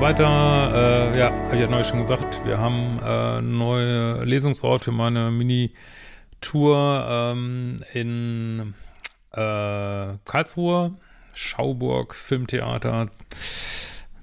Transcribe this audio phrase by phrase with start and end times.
[0.00, 1.12] Weiter.
[1.12, 5.30] Äh, ja, habe ich ja neulich schon gesagt, wir haben äh, neuen Lesungsort für meine
[5.30, 8.74] Mini-Tour ähm, in
[9.32, 10.94] äh, Karlsruhe,
[11.34, 13.10] Schauburg Filmtheater.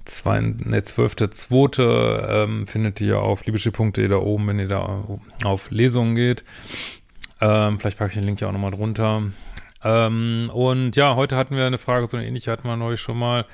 [0.04, 1.80] Zwei, ne, 12.2.
[2.28, 5.04] Ähm, findet ihr auf liebeschiff.de da oben, wenn ihr da
[5.44, 6.42] auf Lesungen geht.
[7.40, 9.22] Ähm, vielleicht packe ich den Link ja auch nochmal drunter.
[9.84, 13.18] Ähm, und ja, heute hatten wir eine Frage, so eine ähnliche hatten wir neulich schon
[13.18, 13.44] mal.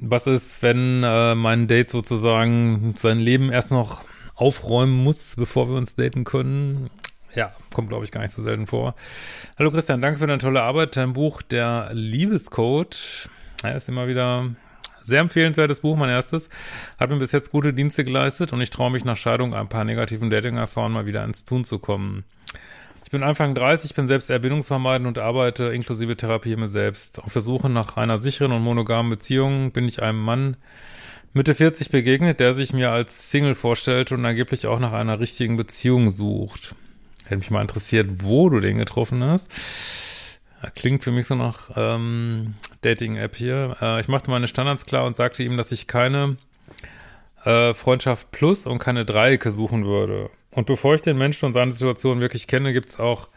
[0.00, 4.04] Was ist, wenn äh, mein Date sozusagen sein Leben erst noch
[4.36, 6.88] aufräumen muss, bevor wir uns daten können?
[7.34, 8.94] Ja, kommt, glaube ich, gar nicht so selten vor.
[9.58, 10.96] Hallo Christian, danke für deine tolle Arbeit.
[10.96, 13.28] Dein Buch, der Liebescode,
[13.64, 14.48] ja, ist immer wieder
[15.02, 16.48] sehr empfehlenswertes Buch, mein erstes.
[16.98, 19.84] Hat mir bis jetzt gute Dienste geleistet und ich traue mich nach Scheidung ein paar
[19.84, 22.24] negativen Dating-Erfahrungen mal wieder ins Tun zu kommen.
[23.08, 27.22] Ich bin Anfang 30, bin selbst eher bindungsvermeidend und arbeite inklusive Therapie mir selbst.
[27.22, 30.58] Auf der Suche nach einer sicheren und monogamen Beziehung bin ich einem Mann
[31.32, 35.56] Mitte 40 begegnet, der sich mir als Single vorstellte und angeblich auch nach einer richtigen
[35.56, 36.74] Beziehung sucht.
[37.24, 39.50] Hätte mich mal interessiert, wo du den getroffen hast.
[40.74, 43.78] Klingt für mich so nach ähm, Dating-App hier.
[43.80, 46.36] Äh, ich machte meine Standards klar und sagte ihm, dass ich keine
[47.42, 50.28] äh, Freundschaft Plus und keine Dreiecke suchen würde.
[50.50, 53.28] Und bevor ich den Menschen und seine Situation wirklich kenne, gibt es auch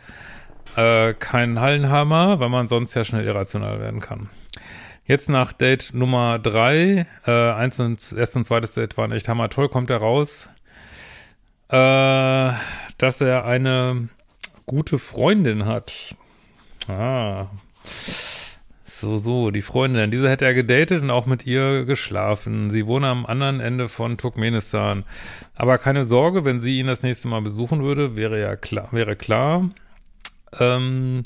[0.75, 4.29] äh, keinen Hallenhammer, weil man sonst ja schnell irrational werden kann.
[5.05, 9.49] Jetzt nach Date Nummer drei, äh, eins und erst und zweites Date waren echt hammer
[9.49, 10.49] toll, kommt er raus,
[11.69, 12.53] äh,
[12.97, 14.09] dass er eine
[14.65, 16.15] gute Freundin hat.
[16.87, 17.47] Ah.
[19.01, 20.11] So, so, die Freundin.
[20.11, 22.69] Diese hätte er gedatet und auch mit ihr geschlafen.
[22.69, 25.05] Sie wohne am anderen Ende von Turkmenistan.
[25.55, 29.15] Aber keine Sorge, wenn sie ihn das nächste Mal besuchen würde, wäre ja klar, wäre
[29.15, 29.71] klar,
[30.59, 31.23] ähm,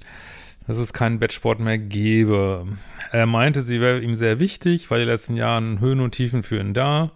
[0.66, 2.66] dass es keinen Bettsport mehr gäbe.
[3.12, 6.58] Er meinte, sie wäre ihm sehr wichtig, weil die letzten Jahren Höhen und Tiefen für
[6.58, 7.12] ihn da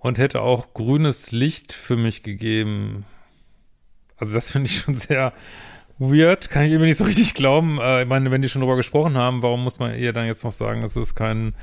[0.00, 3.04] und hätte auch grünes Licht für mich gegeben.
[4.16, 5.34] Also das finde ich schon sehr
[5.98, 7.78] weird, kann ich irgendwie nicht so richtig glauben.
[7.80, 10.44] Äh, ich meine, wenn die schon drüber gesprochen haben, warum muss man ihr dann jetzt
[10.44, 11.54] noch sagen, dass es keinen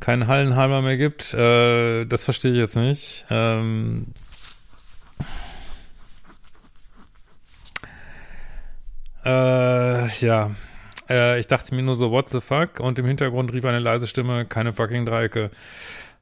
[0.00, 1.32] keinen Hallenhalmer mehr gibt?
[1.34, 3.26] Äh, das verstehe ich jetzt nicht.
[3.30, 4.06] Ähm,
[9.24, 10.50] äh, ja.
[11.08, 12.80] Äh, ich dachte mir nur so, what the fuck?
[12.80, 15.50] Und im Hintergrund rief eine leise Stimme, keine fucking Dreiecke.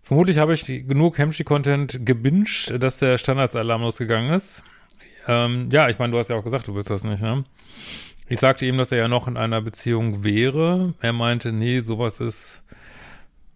[0.02, 4.62] Vermutlich habe ich genug Hemschi-Content gebinged, dass der Standardsalarm losgegangen ist.
[5.26, 7.44] Ähm, ja, ich meine, du hast ja auch gesagt, du willst das nicht, ne?
[8.28, 10.94] Ich sagte ihm, dass er ja noch in einer Beziehung wäre.
[11.00, 12.62] Er meinte, nee, sowas ist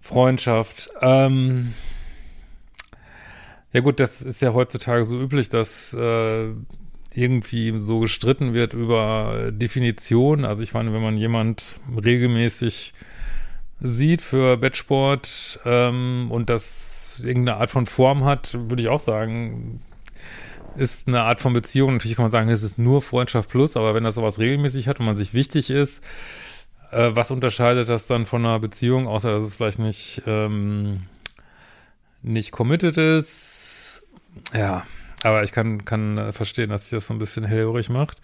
[0.01, 0.91] Freundschaft.
[1.01, 1.73] Ähm,
[3.73, 6.49] ja gut, das ist ja heutzutage so üblich, dass äh,
[7.13, 10.45] irgendwie so gestritten wird über Definition.
[10.45, 12.93] Also ich meine, wenn man jemand regelmäßig
[13.81, 19.81] sieht für Bettsport ähm, und das irgendeine Art von Form hat, würde ich auch sagen,
[20.79, 21.95] ist eine Art von Beziehung.
[21.95, 25.01] Natürlich kann man sagen, es ist nur Freundschaft plus, aber wenn das sowas regelmäßig hat
[25.01, 26.03] und man sich wichtig ist,
[26.93, 31.03] äh, was unterscheidet das dann von einer Beziehung, außer dass es vielleicht nicht, ähm,
[32.23, 34.03] nicht committed ist?
[34.55, 34.87] Ja,
[35.23, 38.19] aber ich kann, kann äh, verstehen, dass sich das so ein bisschen hellhörig macht.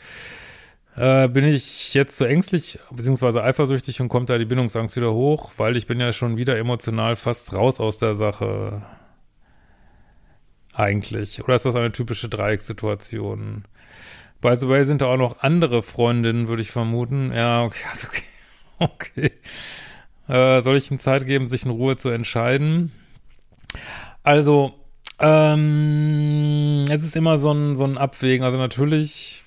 [0.96, 5.50] Äh, bin ich jetzt so ängstlich beziehungsweise eifersüchtig und kommt da die Bindungsangst wieder hoch,
[5.56, 8.82] weil ich bin ja schon wieder emotional fast raus aus der Sache
[10.74, 11.42] eigentlich?
[11.42, 13.64] Oder ist das eine typische Dreieckssituation?
[14.40, 17.32] By the way sind da auch noch andere Freundinnen, würde ich vermuten.
[17.32, 18.22] Ja, okay, also okay.
[18.78, 19.32] okay.
[20.28, 22.92] Äh, soll ich ihm Zeit geben, sich in Ruhe zu entscheiden?
[24.22, 24.74] Also,
[25.18, 28.44] ähm, es ist immer so ein, so ein Abwägen.
[28.44, 29.44] Also natürlich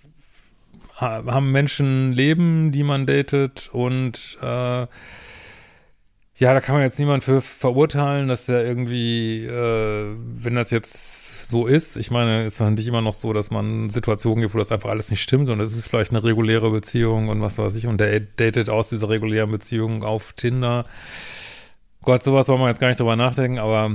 [0.95, 4.87] haben Menschen Leben, die man datet und äh,
[6.37, 11.47] ja, da kann man jetzt niemand für verurteilen, dass der irgendwie, äh, wenn das jetzt
[11.49, 14.71] so ist, ich meine, ist natürlich immer noch so, dass man Situationen gibt, wo das
[14.71, 17.87] einfach alles nicht stimmt und es ist vielleicht eine reguläre Beziehung und was weiß ich
[17.87, 20.85] und der datet aus dieser regulären Beziehung auf Tinder.
[22.03, 23.91] Gott, sowas wollen wir jetzt gar nicht drüber nachdenken, aber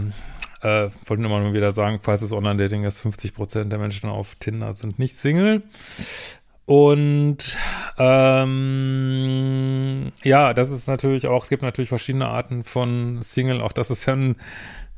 [0.62, 4.74] äh, wollte nur wieder sagen, falls es Online-Dating ist, 50 Prozent der Menschen auf Tinder
[4.74, 5.62] sind nicht Single.
[6.64, 7.56] Und
[7.98, 9.32] ähm,
[10.22, 14.06] ja, das ist natürlich auch, es gibt natürlich verschiedene Arten von Single, auch das ist
[14.06, 14.36] ja ein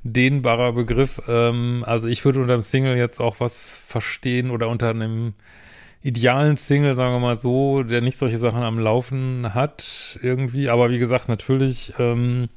[0.02, 1.22] dehnbarer Begriff.
[1.26, 5.32] Ähm, also ich würde unter dem Single jetzt auch was verstehen oder unter einem
[6.02, 10.68] idealen Single, sagen wir mal so, der nicht solche Sachen am Laufen hat irgendwie.
[10.68, 12.50] Aber wie gesagt, natürlich ähm,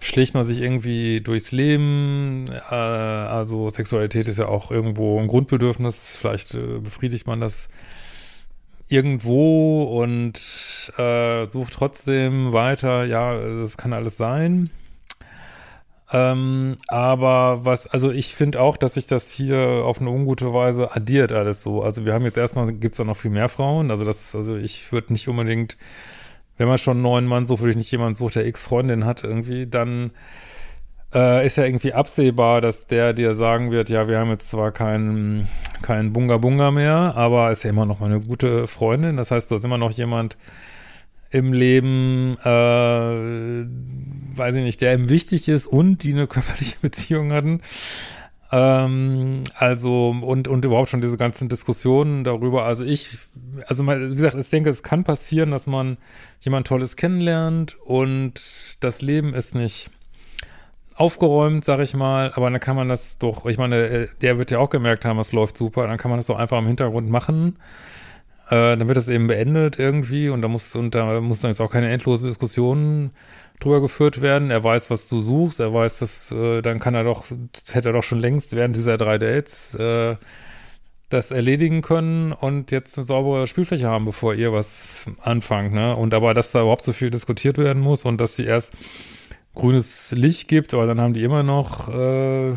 [0.00, 2.46] schlägt man sich irgendwie durchs Leben.
[2.70, 6.16] Äh, also Sexualität ist ja auch irgendwo ein Grundbedürfnis.
[6.18, 7.68] Vielleicht äh, befriedigt man das
[8.90, 14.70] irgendwo und äh, sucht trotzdem weiter, ja, es kann alles sein.
[16.12, 20.94] Ähm, aber was, also ich finde auch, dass sich das hier auf eine ungute Weise
[20.94, 21.82] addiert alles so.
[21.82, 23.90] Also wir haben jetzt erstmal, gibt es da noch viel mehr Frauen.
[23.92, 25.76] Also das, also ich würde nicht unbedingt,
[26.58, 29.22] wenn man schon einen neuen Mann sucht, würde ich nicht jemanden suchen, der Ex-Freundin hat
[29.22, 30.10] irgendwie, dann
[31.14, 34.72] äh, ist ja irgendwie absehbar, dass der dir sagen wird, ja, wir haben jetzt zwar
[34.72, 35.48] keinen
[35.82, 39.16] kein Bunga Bunga mehr, aber ist ja immer noch mal eine gute Freundin.
[39.16, 40.36] Das heißt, du hast immer noch jemand
[41.30, 43.66] im Leben, äh,
[44.36, 47.60] weiß ich nicht, der ihm wichtig ist und die eine körperliche Beziehung hatten.
[48.52, 52.64] Ähm, also, und, und überhaupt schon diese ganzen Diskussionen darüber.
[52.64, 53.18] Also ich,
[53.66, 55.98] also wie gesagt, ich denke, es kann passieren, dass man
[56.40, 59.90] jemand Tolles kennenlernt und das Leben ist nicht
[61.00, 64.50] aufgeräumt, sag ich mal, aber dann kann man das doch, ich meine, äh, der wird
[64.50, 67.08] ja auch gemerkt haben, es läuft super, dann kann man das doch einfach im Hintergrund
[67.08, 67.56] machen.
[68.48, 71.60] Äh, dann wird das eben beendet irgendwie und da muss, und da muss dann jetzt
[71.60, 73.12] auch keine endlose Diskussion
[73.60, 74.50] drüber geführt werden.
[74.50, 77.24] Er weiß, was du suchst, er weiß, dass, äh, dann kann er doch,
[77.72, 80.16] hätte er doch schon längst während dieser drei Dates äh,
[81.08, 85.96] das erledigen können und jetzt eine saubere Spielfläche haben, bevor ihr was anfangt, ne?
[85.96, 88.74] Und aber, dass da überhaupt so viel diskutiert werden muss und dass sie erst
[89.54, 92.54] grünes Licht gibt, aber dann haben die immer noch äh,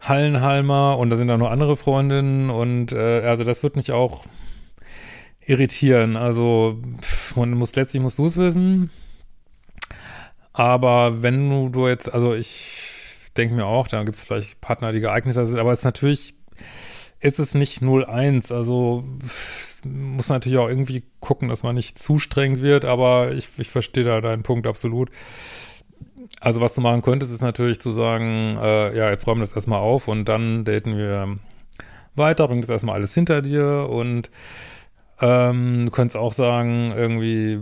[0.00, 4.24] Hallenhalmer und da sind dann noch andere Freundinnen und äh, also das wird mich auch
[5.46, 6.16] irritieren.
[6.16, 6.80] Also
[7.34, 8.90] man muss letztlich musst du es wissen.
[10.52, 12.80] Aber wenn du, du jetzt, also ich
[13.36, 16.34] denke mir auch, da gibt es vielleicht Partner, die geeigneter sind, aber es ist natürlich,
[17.18, 18.52] ist es nicht 0-1.
[18.52, 19.04] Also
[19.84, 24.04] muss natürlich auch irgendwie gucken, dass man nicht zu streng wird, aber ich, ich verstehe
[24.04, 25.10] da deinen Punkt absolut.
[26.40, 29.56] Also was du machen könntest, ist natürlich zu sagen, äh, ja, jetzt räumen wir das
[29.56, 31.38] erstmal auf und dann daten wir
[32.14, 34.30] weiter, bring das erstmal alles hinter dir und
[35.20, 37.60] ähm, du könntest auch sagen, irgendwie,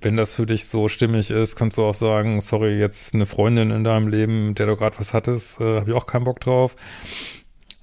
[0.00, 3.70] wenn das für dich so stimmig ist, kannst du auch sagen, sorry, jetzt eine Freundin
[3.70, 6.40] in deinem Leben, mit der du gerade was hattest, äh, habe ich auch keinen Bock
[6.40, 6.76] drauf.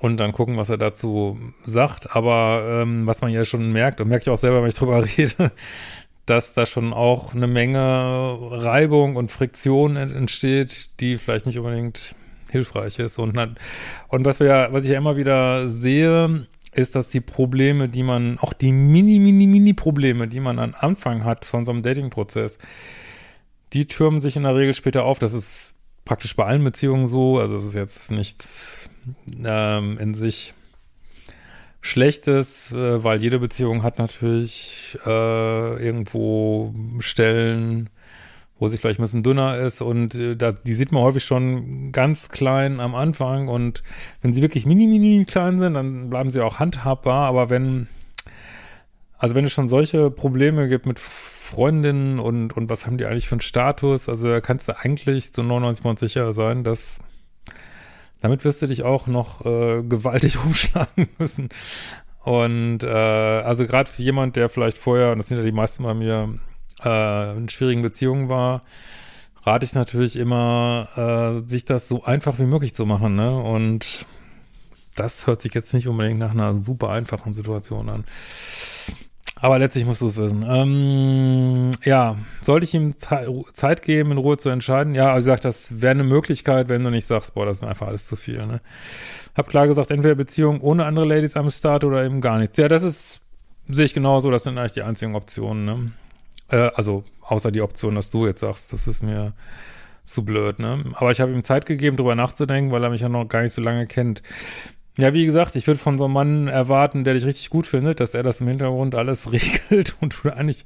[0.01, 2.15] Und dann gucken, was er dazu sagt.
[2.15, 5.05] Aber ähm, was man ja schon merkt, und merke ich auch selber, wenn ich drüber
[5.17, 5.51] rede,
[6.25, 12.15] dass da schon auch eine Menge Reibung und Friktion entsteht, die vielleicht nicht unbedingt
[12.49, 13.19] hilfreich ist.
[13.19, 13.37] Und,
[14.07, 18.39] und was wir, was ich ja immer wieder sehe, ist, dass die Probleme, die man,
[18.39, 22.57] auch die mini, mini, mini Probleme, die man am Anfang hat von so einem Dating-Prozess,
[23.73, 25.19] die türmen sich in der Regel später auf.
[25.19, 25.70] Das ist
[26.05, 27.39] praktisch bei allen Beziehungen so.
[27.39, 28.89] Also es ist jetzt nichts
[29.43, 30.53] ähm, in sich
[31.81, 37.89] Schlechtes, äh, weil jede Beziehung hat natürlich äh, irgendwo Stellen,
[38.59, 39.81] wo sie vielleicht ein bisschen dünner ist.
[39.81, 43.47] Und äh, da, die sieht man häufig schon ganz klein am Anfang.
[43.47, 43.81] Und
[44.21, 47.87] wenn sie wirklich mini, mini klein sind, dann bleiben sie auch handhabbar, aber wenn,
[49.17, 50.99] also wenn es schon solche Probleme gibt mit
[51.51, 55.33] Freundinnen und, und was haben die eigentlich für einen Status, also da kannst du eigentlich
[55.33, 56.99] zu 99% sicher sein, dass
[58.21, 61.49] damit wirst du dich auch noch äh, gewaltig umschlagen müssen.
[62.23, 65.83] Und äh, also gerade für jemand, der vielleicht vorher, und das sind ja die meisten
[65.83, 66.39] bei mir,
[66.83, 68.61] äh, in schwierigen Beziehungen war,
[69.43, 73.15] rate ich natürlich immer, äh, sich das so einfach wie möglich zu machen.
[73.15, 73.35] Ne?
[73.41, 74.05] Und
[74.95, 78.03] das hört sich jetzt nicht unbedingt nach einer super einfachen Situation an.
[79.41, 80.45] Aber letztlich musst du es wissen.
[80.47, 84.93] Ähm, ja, sollte ich ihm Zeit geben, in Ruhe zu entscheiden?
[84.93, 87.61] Ja, also ich sag, das wäre eine Möglichkeit, wenn du nicht sagst, boah, das ist
[87.63, 88.45] mir einfach alles zu viel.
[88.45, 88.61] Ne?
[89.35, 92.57] Hab klar gesagt, entweder Beziehung ohne andere Ladies am Start oder eben gar nichts.
[92.57, 93.21] Ja, das ist,
[93.67, 95.65] sehe ich genauso, das sind eigentlich die einzigen Optionen.
[95.65, 95.91] Ne?
[96.49, 99.33] Äh, also außer die Option, dass du jetzt sagst, das ist mir
[100.03, 100.59] zu blöd.
[100.59, 100.83] Ne?
[100.93, 103.53] Aber ich habe ihm Zeit gegeben, drüber nachzudenken, weil er mich ja noch gar nicht
[103.53, 104.21] so lange kennt.
[104.97, 107.99] Ja, wie gesagt, ich würde von so einem Mann erwarten, der dich richtig gut findet,
[107.99, 110.65] dass er das im Hintergrund alles regelt und du eigentlich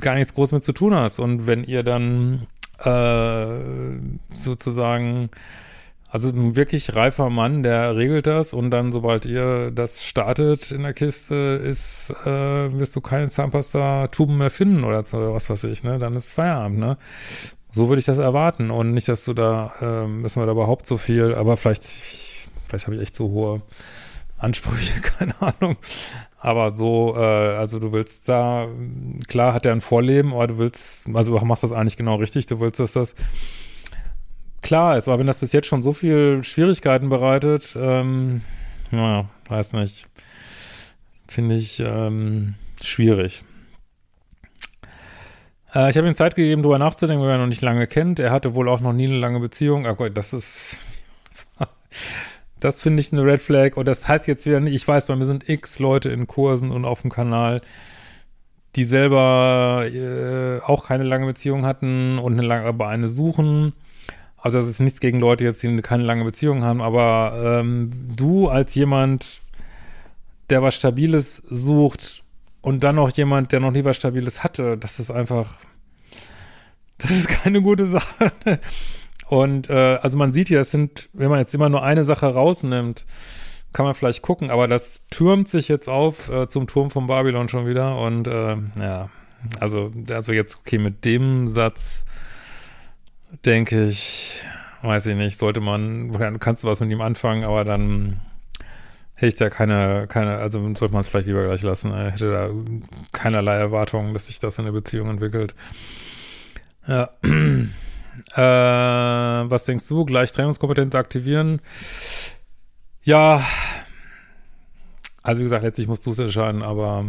[0.00, 1.20] gar nichts groß mit zu tun hast.
[1.20, 2.46] Und wenn ihr dann
[2.78, 3.98] äh,
[4.36, 5.30] sozusagen,
[6.08, 10.82] also ein wirklich reifer Mann, der regelt das und dann, sobald ihr das startet in
[10.82, 15.98] der Kiste, ist, äh, wirst du keine Zahnpasta-Tuben mehr finden oder was weiß ich, ne?
[16.00, 16.98] Dann ist Feierabend, ne?
[17.70, 20.86] So würde ich das erwarten und nicht, dass du da, äh, müssen wir da überhaupt
[20.86, 21.84] so viel, aber vielleicht
[22.70, 23.62] Vielleicht habe ich echt so hohe
[24.38, 25.76] Ansprüche, keine Ahnung.
[26.38, 27.20] Aber so, äh,
[27.56, 28.68] also du willst da,
[29.28, 32.46] klar hat er ein Vorleben, aber du willst, also du machst das eigentlich genau richtig,
[32.46, 33.14] du willst, dass das
[34.62, 38.42] klar ist, aber wenn das bis jetzt schon so viel Schwierigkeiten bereitet, ähm,
[38.90, 40.06] naja, weiß nicht,
[41.26, 43.44] finde ich ähm, schwierig.
[45.74, 48.18] Äh, ich habe ihm Zeit gegeben, darüber nachzudenken, weil er noch nicht lange kennt.
[48.18, 49.86] Er hatte wohl auch noch nie eine lange Beziehung.
[49.86, 50.76] Aber ah, das ist,
[52.60, 53.76] das finde ich eine Red Flag.
[53.76, 56.70] Und das heißt jetzt wieder nicht, ich weiß, bei mir sind x Leute in Kursen
[56.70, 57.62] und auf dem Kanal,
[58.76, 63.72] die selber äh, auch keine lange Beziehung hatten und eine lange, aber eine suchen.
[64.36, 68.48] Also das ist nichts gegen Leute jetzt, die keine lange Beziehung haben, aber ähm, du
[68.48, 69.42] als jemand,
[70.48, 72.22] der was Stabiles sucht
[72.62, 75.58] und dann noch jemand, der noch nie was Stabiles hatte, das ist einfach,
[76.98, 78.32] das ist keine gute Sache.
[79.30, 82.26] Und äh, also man sieht hier, es sind, wenn man jetzt immer nur eine Sache
[82.26, 83.06] rausnimmt,
[83.72, 87.48] kann man vielleicht gucken, aber das türmt sich jetzt auf äh, zum Turm von Babylon
[87.48, 89.08] schon wieder und äh, ja,
[89.60, 92.04] also, also jetzt, okay, mit dem Satz
[93.44, 94.44] denke ich,
[94.82, 98.18] weiß ich nicht, sollte man, dann kannst du was mit ihm anfangen, aber dann
[99.14, 101.92] hätte ich da keine, keine, also sollte man es vielleicht lieber gleich lassen.
[101.92, 102.50] Ich hätte da
[103.12, 105.54] keinerlei Erwartungen, dass sich das in eine Beziehung entwickelt.
[106.88, 107.10] Ja.
[108.34, 110.04] Äh, was denkst du?
[110.04, 111.60] Gleich Trainingskompetenz aktivieren?
[113.02, 113.42] Ja,
[115.22, 117.06] also wie gesagt, letztlich musst du es entscheiden, aber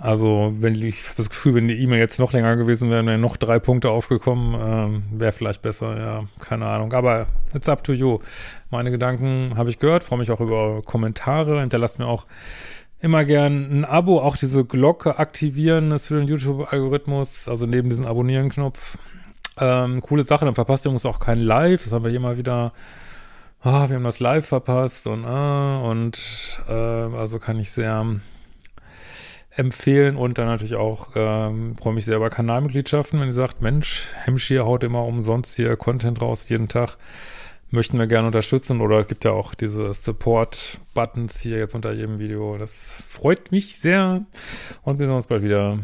[0.00, 3.20] also wenn ich habe das Gefühl, wenn die E-Mail jetzt noch länger gewesen wäre, wären
[3.20, 6.92] noch drei Punkte aufgekommen, ähm, wäre vielleicht besser, ja, keine Ahnung.
[6.92, 8.20] Aber it's up to you.
[8.70, 12.26] Meine Gedanken habe ich gehört, freue mich auch über Kommentare, hinterlasst mir auch
[13.00, 18.06] immer gern ein Abo, auch diese Glocke aktivieren ist für den YouTube-Algorithmus, also neben diesem
[18.06, 18.98] Abonnieren-Knopf.
[19.60, 22.38] Ähm, coole Sache, dann verpasst ihr uns auch kein Live, das haben wir hier mal
[22.38, 22.72] wieder
[23.62, 26.18] ah, wir haben das live verpasst und, ah, und
[26.68, 28.20] äh, also kann ich sehr
[29.50, 34.06] empfehlen und dann natürlich auch, ähm, freue mich sehr über Kanalmitgliedschaften, wenn ihr sagt, Mensch,
[34.24, 36.96] Hemmschier haut immer umsonst hier Content raus, jeden Tag,
[37.70, 42.18] möchten wir gerne unterstützen oder es gibt ja auch diese Support-Buttons hier jetzt unter jedem
[42.18, 44.24] Video, das freut mich sehr
[44.82, 45.78] und wir sehen uns bald wieder.